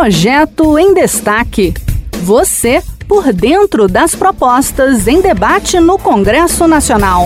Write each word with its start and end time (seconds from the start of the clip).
Projeto 0.00 0.78
em 0.78 0.94
Destaque. 0.94 1.74
Você 2.24 2.80
por 3.06 3.34
dentro 3.34 3.86
das 3.86 4.14
propostas 4.14 5.06
em 5.06 5.20
debate 5.20 5.78
no 5.78 5.98
Congresso 5.98 6.66
Nacional. 6.66 7.24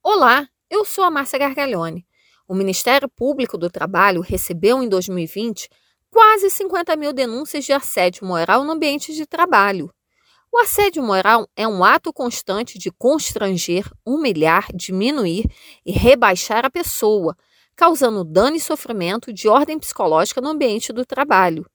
Olá, 0.00 0.46
eu 0.70 0.84
sou 0.84 1.02
a 1.02 1.10
Márcia 1.10 1.36
Gargalhone. 1.36 2.06
O 2.46 2.54
Ministério 2.54 3.08
Público 3.08 3.58
do 3.58 3.68
Trabalho 3.68 4.20
recebeu 4.20 4.80
em 4.84 4.88
2020 4.88 5.68
quase 6.12 6.48
50 6.48 6.94
mil 6.94 7.12
denúncias 7.12 7.64
de 7.64 7.72
assédio 7.72 8.24
moral 8.24 8.62
no 8.62 8.70
ambiente 8.70 9.12
de 9.12 9.26
trabalho. 9.26 9.92
O 10.52 10.58
assédio 10.58 11.02
moral 11.02 11.48
é 11.56 11.66
um 11.66 11.82
ato 11.82 12.12
constante 12.12 12.78
de 12.78 12.92
constranger, 12.92 13.90
humilhar, 14.06 14.68
diminuir 14.72 15.50
e 15.84 15.90
rebaixar 15.90 16.64
a 16.64 16.70
pessoa, 16.70 17.36
causando 17.76 18.24
dano 18.24 18.56
e 18.56 18.60
sofrimento 18.60 19.32
de 19.32 19.48
ordem 19.48 19.78
psicológica 19.78 20.40
no 20.40 20.48
ambiente 20.48 20.92
do 20.92 21.04
trabalho. 21.04 21.66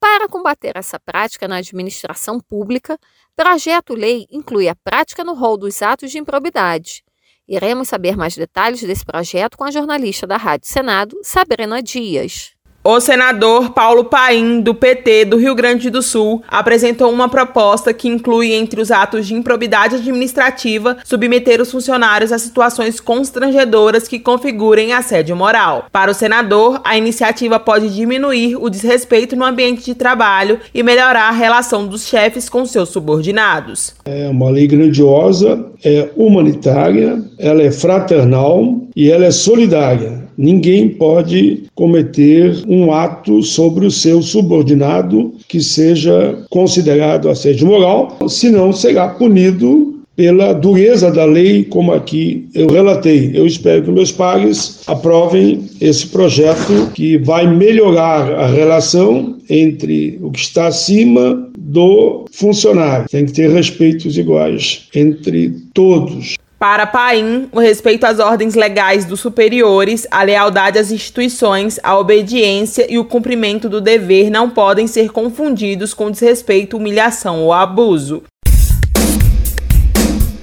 Para 0.00 0.28
combater 0.28 0.76
essa 0.76 0.98
prática 0.98 1.46
na 1.46 1.56
administração 1.56 2.40
pública, 2.40 2.98
projeto-lei 3.36 4.26
inclui 4.30 4.68
a 4.68 4.74
prática 4.74 5.22
no 5.22 5.34
rol 5.34 5.56
dos 5.56 5.80
atos 5.80 6.10
de 6.10 6.18
improbidade. 6.18 7.04
Iremos 7.46 7.88
saber 7.88 8.16
mais 8.16 8.34
detalhes 8.34 8.80
desse 8.82 9.04
projeto 9.04 9.56
com 9.56 9.64
a 9.64 9.70
jornalista 9.70 10.26
da 10.26 10.36
Rádio 10.36 10.68
Senado, 10.68 11.16
Sabrina 11.22 11.82
Dias. 11.82 12.52
O 12.84 12.98
senador 12.98 13.70
Paulo 13.70 14.06
Paim, 14.06 14.60
do 14.60 14.74
PT 14.74 15.26
do 15.26 15.36
Rio 15.36 15.54
Grande 15.54 15.88
do 15.88 16.02
Sul, 16.02 16.42
apresentou 16.48 17.12
uma 17.12 17.28
proposta 17.28 17.94
que 17.94 18.08
inclui, 18.08 18.52
entre 18.52 18.80
os 18.80 18.90
atos 18.90 19.24
de 19.24 19.34
improbidade 19.34 19.94
administrativa, 19.94 20.96
submeter 21.04 21.60
os 21.60 21.70
funcionários 21.70 22.32
a 22.32 22.40
situações 22.40 22.98
constrangedoras 22.98 24.08
que 24.08 24.18
configurem 24.18 24.92
assédio 24.92 25.36
moral. 25.36 25.86
Para 25.92 26.10
o 26.10 26.14
senador, 26.14 26.80
a 26.82 26.98
iniciativa 26.98 27.60
pode 27.60 27.88
diminuir 27.94 28.56
o 28.56 28.68
desrespeito 28.68 29.36
no 29.36 29.44
ambiente 29.44 29.84
de 29.84 29.94
trabalho 29.94 30.58
e 30.74 30.82
melhorar 30.82 31.28
a 31.28 31.30
relação 31.30 31.86
dos 31.86 32.04
chefes 32.04 32.48
com 32.48 32.66
seus 32.66 32.88
subordinados. 32.88 33.94
É 34.04 34.28
uma 34.28 34.50
lei 34.50 34.66
grandiosa, 34.66 35.66
é 35.84 36.08
humanitária, 36.16 37.22
ela 37.38 37.62
é 37.62 37.70
fraternal 37.70 38.80
e 38.96 39.08
ela 39.08 39.24
é 39.24 39.30
solidária. 39.30 40.22
Ninguém 40.36 40.88
pode 40.88 41.64
cometer 41.74 42.62
um 42.72 42.90
ato 42.90 43.42
sobre 43.42 43.84
o 43.84 43.90
seu 43.90 44.22
subordinado 44.22 45.34
que 45.46 45.60
seja 45.60 46.38
considerado 46.48 47.28
assédio 47.28 47.66
moral, 47.66 48.16
senão 48.28 48.72
será 48.72 49.08
punido 49.08 50.00
pela 50.16 50.52
dureza 50.52 51.10
da 51.10 51.24
lei, 51.24 51.64
como 51.64 51.92
aqui 51.92 52.48
eu 52.54 52.68
relatei. 52.68 53.30
Eu 53.34 53.46
espero 53.46 53.82
que 53.82 53.90
meus 53.90 54.12
pares 54.12 54.80
aprovem 54.86 55.64
esse 55.80 56.06
projeto 56.06 56.90
que 56.94 57.18
vai 57.18 57.46
melhorar 57.46 58.32
a 58.32 58.46
relação 58.46 59.36
entre 59.48 60.18
o 60.22 60.30
que 60.30 60.40
está 60.40 60.66
acima 60.66 61.50
do 61.58 62.24
funcionário. 62.32 63.06
Tem 63.10 63.26
que 63.26 63.32
ter 63.32 63.50
respeitos 63.50 64.16
iguais 64.16 64.86
entre 64.94 65.50
todos. 65.74 66.36
Para 66.62 66.86
Paim, 66.86 67.48
o 67.50 67.58
respeito 67.58 68.06
às 68.06 68.20
ordens 68.20 68.54
legais 68.54 69.04
dos 69.04 69.18
superiores, 69.18 70.06
a 70.08 70.22
lealdade 70.22 70.78
às 70.78 70.92
instituições, 70.92 71.80
a 71.82 71.98
obediência 71.98 72.86
e 72.88 73.00
o 73.00 73.04
cumprimento 73.04 73.68
do 73.68 73.80
dever 73.80 74.30
não 74.30 74.48
podem 74.48 74.86
ser 74.86 75.10
confundidos 75.10 75.92
com 75.92 76.08
desrespeito, 76.08 76.76
humilhação 76.76 77.40
ou 77.40 77.52
abuso. 77.52 78.22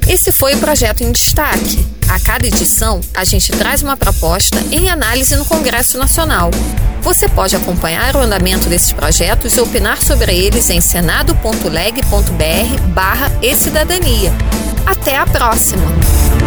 Esse 0.10 0.34
foi 0.34 0.56
o 0.56 0.60
projeto 0.60 1.06
em 1.06 1.12
destaque. 1.14 1.88
A 2.10 2.20
cada 2.20 2.46
edição, 2.46 3.00
a 3.16 3.24
gente 3.24 3.54
traz 3.54 3.82
uma 3.82 3.96
proposta 3.96 4.58
em 4.74 4.90
análise 4.90 5.38
no 5.38 5.46
Congresso 5.46 5.98
Nacional. 5.98 6.52
Você 7.02 7.30
pode 7.30 7.56
acompanhar 7.56 8.14
o 8.18 8.20
andamento 8.20 8.68
desses 8.68 8.92
projetos 8.92 9.56
e 9.56 9.62
opinar 9.62 10.02
sobre 10.02 10.38
eles 10.38 10.70
em 10.70 10.82
senado.leg.br 10.82 12.82
barra 12.94 13.32
e 13.42 13.56
cidadania. 13.56 14.34
Até 14.86 15.18
a 15.18 15.26
próxima! 15.26 16.39